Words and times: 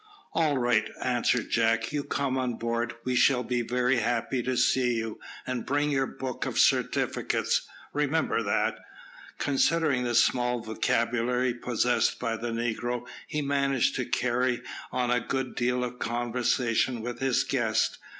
"All 0.33 0.57
right," 0.57 0.89
answered 1.03 1.51
Jack; 1.51 1.93
"you 1.93 2.03
come 2.03 2.35
on 2.35 2.55
board; 2.55 2.95
we 3.05 3.13
shall 3.13 3.43
be 3.43 3.61
very 3.61 3.97
happy 3.97 4.41
to 4.41 4.57
see 4.57 4.95
you, 4.95 5.19
and 5.45 5.63
bring 5.63 5.91
your 5.91 6.07
book 6.07 6.47
of 6.47 6.57
certificates 6.57 7.67
remember 7.93 8.41
that." 8.41 8.79
Considering 9.37 10.03
the 10.03 10.15
small 10.15 10.59
vocabulary 10.61 11.53
possessed 11.53 12.17
by 12.17 12.35
the 12.35 12.49
negro, 12.49 13.05
he 13.27 13.43
managed 13.43 13.93
to 13.97 14.05
carry 14.05 14.63
on 14.91 15.11
a 15.11 15.19
good 15.19 15.53
deal 15.53 15.83
of 15.83 15.99
conversation 15.99 17.01
with 17.03 17.19
his 17.19 17.43
guest. 17.43 17.99